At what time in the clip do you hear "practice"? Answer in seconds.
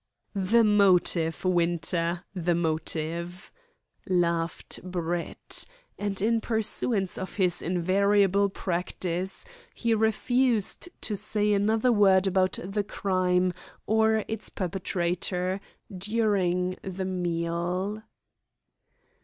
8.49-9.45